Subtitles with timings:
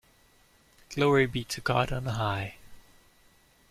[0.89, 2.55] Glory be to God on high.